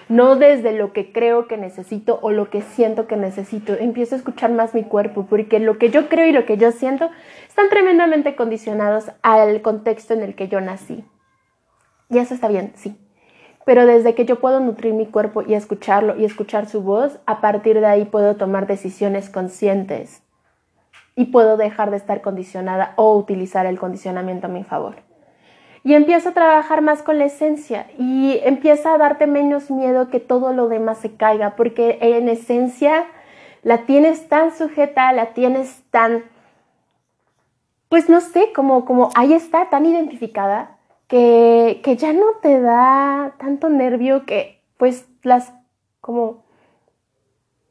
no 0.08 0.34
desde 0.34 0.72
lo 0.72 0.92
que 0.92 1.12
creo 1.12 1.46
que 1.46 1.56
necesito 1.56 2.18
o 2.22 2.32
lo 2.32 2.50
que 2.50 2.60
siento 2.60 3.06
que 3.06 3.16
necesito. 3.16 3.74
Empiezo 3.74 4.16
a 4.16 4.18
escuchar 4.18 4.50
más 4.50 4.74
mi 4.74 4.82
cuerpo, 4.82 5.26
porque 5.30 5.60
lo 5.60 5.78
que 5.78 5.90
yo 5.90 6.08
creo 6.08 6.26
y 6.26 6.32
lo 6.32 6.44
que 6.44 6.56
yo 6.56 6.72
siento 6.72 7.08
están 7.56 7.70
tremendamente 7.70 8.36
condicionados 8.36 9.10
al 9.22 9.62
contexto 9.62 10.12
en 10.12 10.20
el 10.20 10.34
que 10.34 10.48
yo 10.48 10.60
nací. 10.60 11.06
Y 12.10 12.18
eso 12.18 12.34
está 12.34 12.48
bien, 12.48 12.74
sí. 12.76 12.98
Pero 13.64 13.86
desde 13.86 14.14
que 14.14 14.26
yo 14.26 14.40
puedo 14.40 14.60
nutrir 14.60 14.92
mi 14.92 15.06
cuerpo 15.06 15.40
y 15.40 15.54
escucharlo 15.54 16.18
y 16.18 16.26
escuchar 16.26 16.68
su 16.68 16.82
voz, 16.82 17.18
a 17.24 17.40
partir 17.40 17.80
de 17.80 17.86
ahí 17.86 18.04
puedo 18.04 18.36
tomar 18.36 18.66
decisiones 18.66 19.30
conscientes 19.30 20.22
y 21.14 21.24
puedo 21.24 21.56
dejar 21.56 21.90
de 21.90 21.96
estar 21.96 22.20
condicionada 22.20 22.92
o 22.96 23.16
utilizar 23.16 23.64
el 23.64 23.78
condicionamiento 23.78 24.48
a 24.48 24.50
mi 24.50 24.62
favor. 24.62 24.96
Y 25.82 25.94
empieza 25.94 26.28
a 26.28 26.34
trabajar 26.34 26.82
más 26.82 27.02
con 27.02 27.16
la 27.16 27.24
esencia 27.24 27.86
y 27.96 28.38
empieza 28.44 28.92
a 28.92 28.98
darte 28.98 29.26
menos 29.26 29.70
miedo 29.70 30.10
que 30.10 30.20
todo 30.20 30.52
lo 30.52 30.68
demás 30.68 30.98
se 30.98 31.16
caiga, 31.16 31.56
porque 31.56 31.96
en 32.02 32.28
esencia 32.28 33.06
la 33.62 33.86
tienes 33.86 34.28
tan 34.28 34.54
sujeta, 34.54 35.10
la 35.14 35.32
tienes 35.32 35.84
tan, 35.90 36.24
pues 37.88 38.08
no 38.08 38.20
sé, 38.20 38.52
como, 38.54 38.84
como 38.84 39.10
ahí 39.14 39.32
está, 39.32 39.70
tan 39.70 39.86
identificada, 39.86 40.78
que, 41.08 41.80
que 41.84 41.96
ya 41.96 42.12
no 42.12 42.26
te 42.42 42.60
da 42.60 43.34
tanto 43.38 43.68
nervio 43.68 44.26
que 44.26 44.60
pues 44.76 45.06
las 45.22 45.52
como 46.00 46.46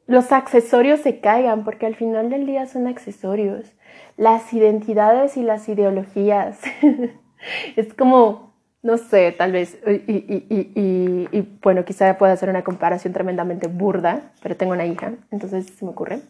los 0.06 0.30
accesorios 0.32 1.00
se 1.00 1.20
caigan, 1.20 1.64
porque 1.64 1.86
al 1.86 1.96
final 1.96 2.30
del 2.30 2.46
día 2.46 2.66
son 2.66 2.86
accesorios. 2.86 3.72
Las 4.16 4.52
identidades 4.52 5.36
y 5.36 5.42
las 5.42 5.68
ideologías. 5.68 6.60
es 7.76 7.92
como, 7.94 8.54
no 8.82 8.98
sé, 8.98 9.32
tal 9.32 9.52
vez, 9.52 9.78
y, 10.06 11.58
bueno, 11.62 11.84
quizá 11.84 12.16
pueda 12.18 12.32
hacer 12.32 12.48
una 12.48 12.62
comparación 12.62 13.12
tremendamente 13.12 13.66
burda, 13.66 14.30
pero 14.42 14.56
tengo 14.56 14.72
una 14.72 14.86
hija, 14.86 15.14
entonces 15.30 15.66
se 15.66 15.84
me 15.84 15.90
ocurre, 15.90 16.20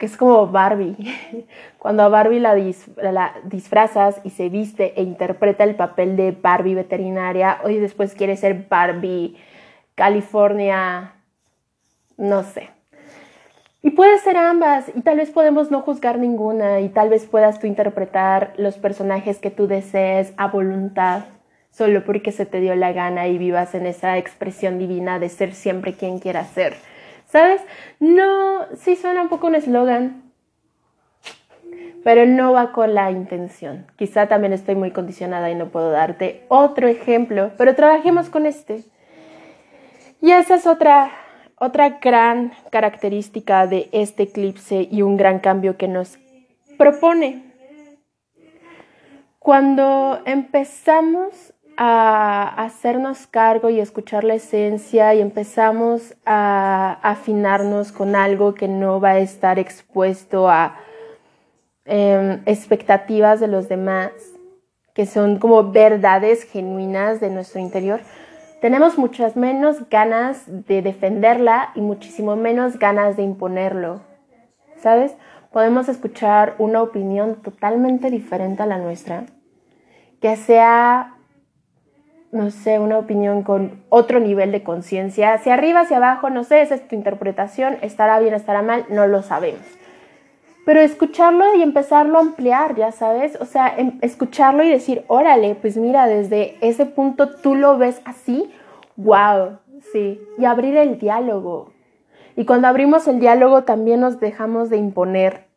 que 0.00 0.06
es 0.06 0.16
como 0.16 0.48
Barbie. 0.48 0.96
Cuando 1.78 2.02
a 2.02 2.08
Barbie 2.08 2.40
la, 2.40 2.56
la 2.96 3.34
disfrazas 3.44 4.20
y 4.24 4.30
se 4.30 4.48
viste 4.48 4.98
e 4.98 5.04
interpreta 5.04 5.62
el 5.62 5.76
papel 5.76 6.16
de 6.16 6.32
Barbie 6.32 6.74
veterinaria, 6.74 7.60
hoy 7.62 7.78
después 7.78 8.14
quiere 8.14 8.36
ser 8.36 8.66
Barbie 8.68 9.36
California, 9.94 11.12
no 12.16 12.42
sé 12.42 12.70
y 13.82 13.90
puede 13.90 14.18
ser 14.18 14.36
ambas, 14.36 14.90
y 14.94 15.00
tal 15.00 15.16
vez 15.16 15.30
podemos 15.30 15.70
no 15.70 15.80
juzgar 15.80 16.18
ninguna, 16.18 16.80
y 16.80 16.90
tal 16.90 17.08
vez 17.08 17.24
puedas 17.24 17.60
tú 17.60 17.66
interpretar 17.66 18.52
los 18.58 18.76
personajes 18.76 19.38
que 19.38 19.50
tú 19.50 19.66
desees 19.66 20.34
a 20.36 20.48
voluntad, 20.48 21.24
solo 21.70 22.04
porque 22.04 22.30
se 22.30 22.44
te 22.44 22.60
dio 22.60 22.74
la 22.74 22.92
gana 22.92 23.28
y 23.28 23.38
vivas 23.38 23.74
en 23.74 23.86
esa 23.86 24.18
expresión 24.18 24.78
divina 24.78 25.18
de 25.18 25.30
ser 25.30 25.54
siempre 25.54 25.94
quien 25.94 26.18
quieras 26.18 26.50
ser. 26.50 26.74
¿Sabes? 27.30 27.62
No, 28.00 28.66
sí 28.74 28.96
suena 28.96 29.22
un 29.22 29.28
poco 29.28 29.46
un 29.46 29.54
eslogan, 29.54 30.22
pero 32.02 32.26
no 32.26 32.52
va 32.52 32.72
con 32.72 32.94
la 32.94 33.10
intención. 33.10 33.86
Quizá 33.96 34.26
también 34.26 34.52
estoy 34.52 34.74
muy 34.74 34.90
condicionada 34.90 35.50
y 35.50 35.54
no 35.54 35.68
puedo 35.68 35.90
darte 35.90 36.44
otro 36.48 36.88
ejemplo, 36.88 37.52
pero 37.56 37.74
trabajemos 37.74 38.30
con 38.30 38.46
este. 38.46 38.84
Y 40.20 40.32
esa 40.32 40.56
es 40.56 40.66
otra 40.66 41.12
otra 41.62 41.98
gran 42.00 42.52
característica 42.70 43.66
de 43.66 43.90
este 43.92 44.24
eclipse 44.24 44.88
y 44.90 45.02
un 45.02 45.18
gran 45.18 45.40
cambio 45.40 45.76
que 45.76 45.88
nos 45.88 46.18
propone. 46.78 47.52
Cuando 49.38 50.22
empezamos 50.24 51.52
a 51.82 52.62
hacernos 52.62 53.26
cargo 53.26 53.70
y 53.70 53.80
escuchar 53.80 54.22
la 54.22 54.34
esencia 54.34 55.14
y 55.14 55.22
empezamos 55.22 56.14
a 56.26 56.98
afinarnos 57.00 57.90
con 57.90 58.14
algo 58.14 58.52
que 58.52 58.68
no 58.68 59.00
va 59.00 59.12
a 59.12 59.18
estar 59.20 59.58
expuesto 59.58 60.50
a 60.50 60.76
em, 61.86 62.42
expectativas 62.44 63.40
de 63.40 63.48
los 63.48 63.70
demás, 63.70 64.12
que 64.92 65.06
son 65.06 65.38
como 65.38 65.72
verdades 65.72 66.42
genuinas 66.42 67.18
de 67.18 67.30
nuestro 67.30 67.62
interior, 67.62 68.00
tenemos 68.60 68.98
muchas 68.98 69.34
menos 69.34 69.88
ganas 69.88 70.42
de 70.46 70.82
defenderla 70.82 71.70
y 71.74 71.80
muchísimo 71.80 72.36
menos 72.36 72.78
ganas 72.78 73.16
de 73.16 73.22
imponerlo. 73.22 74.02
¿Sabes? 74.76 75.16
Podemos 75.50 75.88
escuchar 75.88 76.56
una 76.58 76.82
opinión 76.82 77.36
totalmente 77.36 78.10
diferente 78.10 78.62
a 78.62 78.66
la 78.66 78.76
nuestra, 78.76 79.24
que 80.20 80.36
sea, 80.36 81.14
no 82.32 82.50
sé, 82.50 82.78
una 82.78 82.98
opinión 82.98 83.42
con 83.42 83.82
otro 83.88 84.20
nivel 84.20 84.52
de 84.52 84.62
conciencia, 84.62 85.34
hacia 85.34 85.54
arriba, 85.54 85.80
hacia 85.80 85.96
abajo, 85.96 86.30
no 86.30 86.44
sé, 86.44 86.62
esa 86.62 86.76
es 86.76 86.86
tu 86.86 86.94
interpretación, 86.94 87.76
estará 87.82 88.20
bien, 88.20 88.34
estará 88.34 88.62
mal, 88.62 88.86
no 88.88 89.06
lo 89.06 89.22
sabemos. 89.22 89.66
Pero 90.64 90.80
escucharlo 90.80 91.56
y 91.56 91.62
empezarlo 91.62 92.18
a 92.18 92.20
ampliar, 92.20 92.76
ya 92.76 92.92
sabes, 92.92 93.36
o 93.40 93.44
sea, 93.44 93.74
em, 93.76 93.98
escucharlo 94.02 94.62
y 94.62 94.68
decir, 94.68 95.04
órale, 95.08 95.56
pues 95.56 95.76
mira, 95.76 96.06
desde 96.06 96.56
ese 96.60 96.86
punto 96.86 97.30
tú 97.36 97.56
lo 97.56 97.78
ves 97.78 98.00
así, 98.04 98.52
wow, 98.96 99.58
sí, 99.92 100.20
y 100.38 100.44
abrir 100.44 100.76
el 100.76 100.98
diálogo. 100.98 101.72
Y 102.36 102.44
cuando 102.44 102.68
abrimos 102.68 103.08
el 103.08 103.18
diálogo 103.18 103.64
también 103.64 104.00
nos 104.00 104.20
dejamos 104.20 104.70
de 104.70 104.76
imponer, 104.76 105.49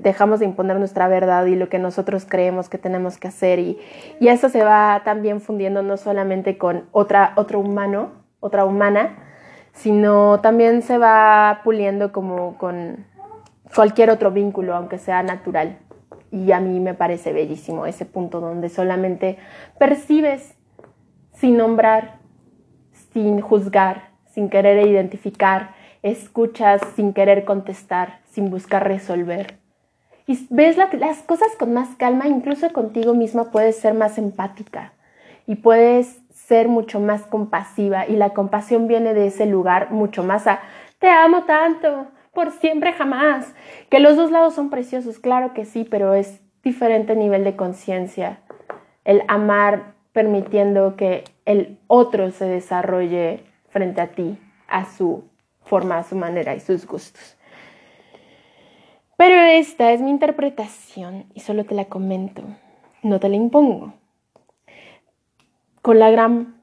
dejamos 0.00 0.40
de 0.40 0.46
imponer 0.46 0.78
nuestra 0.78 1.08
verdad 1.08 1.46
y 1.46 1.56
lo 1.56 1.68
que 1.68 1.78
nosotros 1.78 2.26
creemos 2.28 2.68
que 2.68 2.78
tenemos 2.78 3.18
que 3.18 3.28
hacer. 3.28 3.58
Y, 3.58 3.78
y 4.20 4.28
eso 4.28 4.48
se 4.48 4.62
va 4.64 5.02
también 5.04 5.40
fundiendo 5.40 5.82
no 5.82 5.96
solamente 5.96 6.58
con 6.58 6.84
otra, 6.92 7.32
otro 7.36 7.60
humano, 7.60 8.12
otra 8.40 8.64
humana, 8.64 9.16
sino 9.72 10.40
también 10.40 10.82
se 10.82 10.98
va 10.98 11.60
puliendo 11.64 12.12
como 12.12 12.56
con 12.58 13.06
cualquier 13.74 14.10
otro 14.10 14.30
vínculo, 14.30 14.74
aunque 14.74 14.98
sea 14.98 15.22
natural. 15.22 15.78
Y 16.30 16.52
a 16.52 16.60
mí 16.60 16.80
me 16.80 16.94
parece 16.94 17.32
bellísimo 17.32 17.86
ese 17.86 18.04
punto 18.04 18.40
donde 18.40 18.68
solamente 18.68 19.38
percibes 19.78 20.56
sin 21.32 21.56
nombrar, 21.56 22.18
sin 23.12 23.40
juzgar, 23.40 24.10
sin 24.26 24.48
querer 24.48 24.86
identificar, 24.86 25.74
escuchas 26.02 26.80
sin 26.96 27.12
querer 27.12 27.44
contestar, 27.44 28.20
sin 28.26 28.50
buscar 28.50 28.86
resolver. 28.86 29.63
Y 30.26 30.46
ves 30.50 30.76
las 30.76 31.22
cosas 31.22 31.48
con 31.58 31.74
más 31.74 31.96
calma, 31.96 32.26
incluso 32.26 32.72
contigo 32.72 33.14
misma 33.14 33.50
puedes 33.50 33.76
ser 33.76 33.94
más 33.94 34.16
empática 34.18 34.92
y 35.46 35.56
puedes 35.56 36.20
ser 36.30 36.68
mucho 36.68 37.00
más 37.00 37.22
compasiva 37.22 38.06
y 38.06 38.16
la 38.16 38.30
compasión 38.30 38.88
viene 38.88 39.14
de 39.14 39.26
ese 39.26 39.46
lugar 39.46 39.90
mucho 39.90 40.22
más 40.22 40.46
a 40.46 40.60
te 40.98 41.10
amo 41.10 41.44
tanto, 41.44 42.06
por 42.32 42.50
siempre 42.50 42.92
jamás. 42.92 43.54
Que 43.90 44.00
los 44.00 44.16
dos 44.16 44.30
lados 44.30 44.54
son 44.54 44.70
preciosos, 44.70 45.18
claro 45.18 45.52
que 45.52 45.64
sí, 45.64 45.84
pero 45.84 46.14
es 46.14 46.40
diferente 46.62 47.14
nivel 47.14 47.44
de 47.44 47.56
conciencia. 47.56 48.40
El 49.04 49.22
amar 49.28 49.94
permitiendo 50.12 50.96
que 50.96 51.24
el 51.44 51.78
otro 51.88 52.30
se 52.30 52.46
desarrolle 52.46 53.44
frente 53.68 54.00
a 54.00 54.08
ti, 54.08 54.38
a 54.66 54.86
su 54.86 55.24
forma, 55.62 55.98
a 55.98 56.04
su 56.04 56.16
manera 56.16 56.54
y 56.54 56.60
sus 56.60 56.86
gustos. 56.86 57.33
Pero 59.16 59.40
esta 59.40 59.92
es 59.92 60.00
mi 60.00 60.10
interpretación 60.10 61.26
y 61.34 61.40
solo 61.40 61.64
te 61.64 61.74
la 61.74 61.86
comento, 61.86 62.42
no 63.02 63.20
te 63.20 63.28
la 63.28 63.36
impongo. 63.36 63.94
Con 65.82 65.98
la 65.98 66.10
gran 66.10 66.60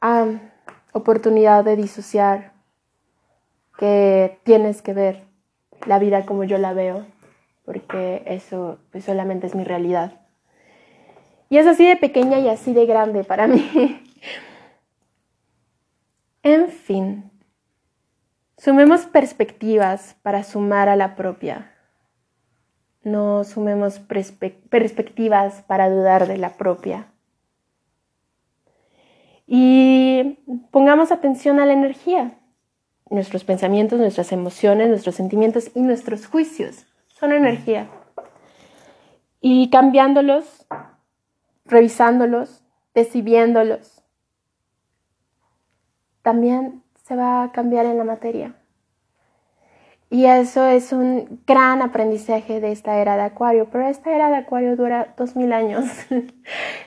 ah, 0.00 0.26
oportunidad 0.92 1.64
de 1.64 1.76
disociar 1.76 2.52
que 3.78 4.38
tienes 4.42 4.82
que 4.82 4.94
ver 4.94 5.24
la 5.86 5.98
vida 5.98 6.26
como 6.26 6.44
yo 6.44 6.58
la 6.58 6.72
veo, 6.72 7.06
porque 7.64 8.22
eso 8.26 8.78
pues, 8.90 9.04
solamente 9.04 9.46
es 9.46 9.54
mi 9.54 9.64
realidad. 9.64 10.20
Y 11.48 11.58
es 11.58 11.66
así 11.66 11.86
de 11.86 11.96
pequeña 11.96 12.40
y 12.40 12.48
así 12.48 12.72
de 12.72 12.86
grande 12.86 13.22
para 13.22 13.46
mí. 13.46 13.70
en 16.42 16.68
fin, 16.68 17.30
Sumemos 18.58 19.02
perspectivas 19.02 20.16
para 20.22 20.42
sumar 20.42 20.88
a 20.88 20.96
la 20.96 21.14
propia. 21.14 21.75
No 23.06 23.44
sumemos 23.44 24.00
perspectivas 24.00 25.62
para 25.68 25.88
dudar 25.88 26.26
de 26.26 26.38
la 26.38 26.56
propia. 26.56 27.06
Y 29.46 30.40
pongamos 30.72 31.12
atención 31.12 31.60
a 31.60 31.66
la 31.66 31.72
energía. 31.72 32.36
Nuestros 33.08 33.44
pensamientos, 33.44 34.00
nuestras 34.00 34.32
emociones, 34.32 34.88
nuestros 34.88 35.14
sentimientos 35.14 35.70
y 35.76 35.82
nuestros 35.82 36.26
juicios 36.26 36.84
son 37.06 37.30
energía. 37.30 37.88
Y 39.40 39.70
cambiándolos, 39.70 40.66
revisándolos, 41.64 42.64
decidiéndolos, 42.92 44.02
también 46.22 46.82
se 47.04 47.14
va 47.14 47.44
a 47.44 47.52
cambiar 47.52 47.86
en 47.86 47.98
la 47.98 48.04
materia. 48.04 48.56
Y 50.08 50.26
eso 50.26 50.64
es 50.64 50.92
un 50.92 51.40
gran 51.46 51.82
aprendizaje 51.82 52.60
de 52.60 52.70
esta 52.70 52.98
era 52.98 53.16
de 53.16 53.22
Acuario, 53.22 53.66
pero 53.72 53.88
esta 53.88 54.14
era 54.14 54.30
de 54.30 54.36
Acuario 54.36 54.76
dura 54.76 55.14
dos 55.16 55.34
mil 55.34 55.52
años. 55.52 55.84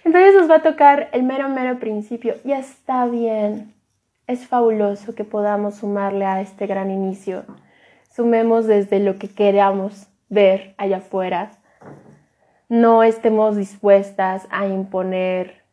Entonces 0.04 0.36
nos 0.36 0.50
va 0.50 0.56
a 0.56 0.62
tocar 0.62 1.10
el 1.12 1.24
mero, 1.24 1.50
mero 1.50 1.80
principio 1.80 2.36
y 2.46 2.54
está 2.54 3.06
bien. 3.06 3.74
Es 4.26 4.48
fabuloso 4.48 5.16
que 5.16 5.26
podamos 5.26 5.76
sumarle 5.76 6.24
a 6.26 6.40
este 6.40 6.66
gran 6.66 6.92
inicio. 6.92 7.44
Sumemos 8.10 8.68
desde 8.68 9.00
lo 9.00 9.18
que 9.18 9.28
queramos 9.28 10.08
ver 10.30 10.76
allá 10.78 10.98
afuera. 10.98 11.52
No 12.70 13.04
estemos 13.04 13.58
dispuestas 13.58 14.48
a 14.52 14.68
imponer, 14.68 15.64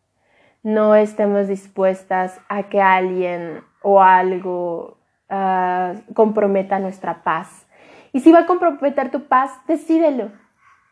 no 0.62 0.97
estemos 0.97 1.47
dispuestas 1.47 2.41
a 2.49 2.65
que 2.65 2.81
alguien 2.81 3.61
o 3.83 4.03
algo 4.03 4.97
uh, 5.30 6.12
comprometa 6.14 6.78
nuestra 6.78 7.23
paz. 7.23 7.66
Y 8.12 8.21
si 8.21 8.33
va 8.33 8.40
a 8.40 8.47
comprometer 8.47 9.11
tu 9.11 9.25
paz, 9.25 9.50
decídelo. 9.66 10.30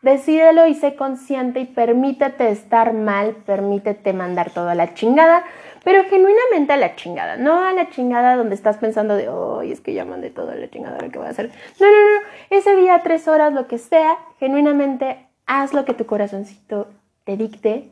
Decídelo 0.03 0.67
y 0.67 0.75
sé 0.75 0.97
consciente 0.97 1.61
y 1.61 1.65
permítete 1.65 2.51
estar 2.51 2.93
mal, 2.93 3.37
permítete 3.47 4.13
mandar 4.13 4.51
todo 4.51 4.69
a 4.69 4.75
la 4.75 4.93
chingada, 4.93 5.45
pero 5.83 6.05
genuinamente 6.05 6.75
a 6.75 6.77
la 6.77 6.95
chingada, 6.95 7.39
no 7.39 7.65
a 7.65 7.73
la 7.73 7.89
chingada 7.89 8.37
donde 8.37 8.55
estás 8.55 8.77
pensando 8.77 9.17
de, 9.17 9.31
oh, 9.31 9.63
es 9.63 9.81
que 9.81 9.95
ya 9.95 10.05
mandé 10.05 10.29
todo 10.29 10.51
a 10.51 10.57
la 10.57 10.69
chingada, 10.69 10.99
¿qué 10.99 11.19
voy 11.19 11.27
a 11.27 11.31
hacer? 11.31 11.51
No, 11.81 11.87
no, 11.87 11.93
no, 11.93 12.27
ese 12.51 12.77
día, 12.77 13.01
tres 13.03 13.29
horas, 13.29 13.55
lo 13.55 13.67
que 13.67 13.79
sea, 13.79 14.19
genuinamente 14.39 15.27
haz 15.47 15.73
lo 15.73 15.87
que 15.87 15.95
tu 15.95 16.05
corazoncito 16.05 16.89
te 17.25 17.39
dicte, 17.39 17.91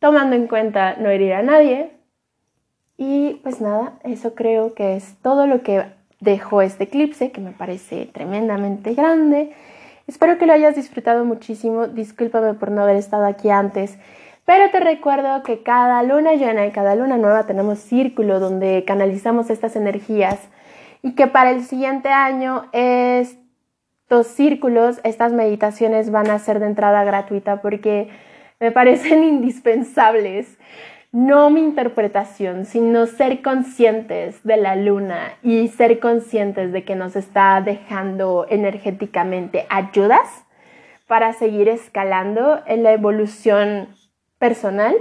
tomando 0.00 0.36
en 0.36 0.48
cuenta 0.48 0.96
no 0.96 1.08
herir 1.08 1.32
a 1.32 1.42
nadie, 1.42 1.96
y 3.04 3.40
pues 3.42 3.60
nada, 3.60 3.94
eso 4.04 4.36
creo 4.36 4.74
que 4.74 4.94
es 4.94 5.16
todo 5.22 5.48
lo 5.48 5.64
que 5.64 5.86
dejó 6.20 6.62
este 6.62 6.84
eclipse, 6.84 7.32
que 7.32 7.40
me 7.40 7.50
parece 7.50 8.06
tremendamente 8.06 8.94
grande. 8.94 9.50
Espero 10.06 10.38
que 10.38 10.46
lo 10.46 10.52
hayas 10.52 10.76
disfrutado 10.76 11.24
muchísimo. 11.24 11.88
Discúlpame 11.88 12.54
por 12.54 12.70
no 12.70 12.80
haber 12.82 12.94
estado 12.94 13.26
aquí 13.26 13.50
antes. 13.50 13.98
Pero 14.44 14.70
te 14.70 14.78
recuerdo 14.78 15.42
que 15.42 15.64
cada 15.64 16.00
luna 16.04 16.34
llena 16.34 16.64
y 16.64 16.70
cada 16.70 16.94
luna 16.94 17.16
nueva 17.16 17.44
tenemos 17.44 17.80
círculo 17.80 18.38
donde 18.38 18.84
canalizamos 18.86 19.50
estas 19.50 19.74
energías 19.74 20.38
y 21.02 21.16
que 21.16 21.26
para 21.26 21.50
el 21.50 21.64
siguiente 21.64 22.08
año 22.10 22.66
estos 22.70 24.28
círculos, 24.28 25.00
estas 25.02 25.32
meditaciones 25.32 26.12
van 26.12 26.30
a 26.30 26.38
ser 26.38 26.60
de 26.60 26.66
entrada 26.66 27.02
gratuita 27.02 27.62
porque 27.62 28.10
me 28.60 28.70
parecen 28.70 29.24
indispensables 29.24 30.56
no 31.12 31.50
mi 31.50 31.60
interpretación, 31.60 32.64
sino 32.64 33.06
ser 33.06 33.42
conscientes 33.42 34.42
de 34.44 34.56
la 34.56 34.76
luna 34.76 35.34
y 35.42 35.68
ser 35.68 36.00
conscientes 36.00 36.72
de 36.72 36.84
que 36.84 36.96
nos 36.96 37.16
está 37.16 37.60
dejando 37.60 38.46
energéticamente 38.48 39.66
ayudas 39.68 40.46
para 41.06 41.34
seguir 41.34 41.68
escalando 41.68 42.62
en 42.66 42.82
la 42.82 42.92
evolución 42.92 43.88
personal 44.38 44.96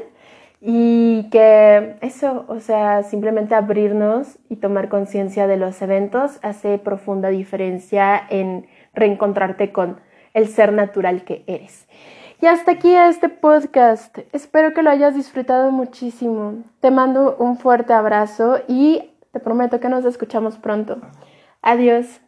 y 0.59 1.29
que 1.31 1.95
eso, 2.01 2.45
o 2.49 2.59
sea, 2.59 3.03
simplemente 3.03 3.55
abrirnos 3.55 4.37
y 4.49 4.57
tomar 4.57 4.89
conciencia 4.89 5.47
de 5.47 5.55
los 5.55 5.81
eventos 5.81 6.39
hace 6.43 6.77
profunda 6.77 7.29
diferencia 7.29 8.21
en 8.29 8.67
reencontrarte 8.93 9.71
con 9.71 10.01
el 10.33 10.47
ser 10.47 10.73
natural 10.73 11.23
que 11.23 11.43
eres. 11.47 11.87
Y 12.41 12.47
hasta 12.47 12.71
aquí 12.71 12.91
este 12.95 13.29
podcast. 13.29 14.17
Espero 14.33 14.73
que 14.73 14.81
lo 14.81 14.89
hayas 14.89 15.13
disfrutado 15.13 15.71
muchísimo. 15.71 16.63
Te 16.79 16.89
mando 16.89 17.35
un 17.37 17.55
fuerte 17.55 17.93
abrazo 17.93 18.61
y 18.67 19.11
te 19.31 19.39
prometo 19.39 19.79
que 19.79 19.89
nos 19.89 20.05
escuchamos 20.05 20.57
pronto. 20.57 20.99
Adiós. 21.61 22.19